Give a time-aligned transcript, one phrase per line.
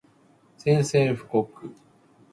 [0.57, 1.69] 宣戦布告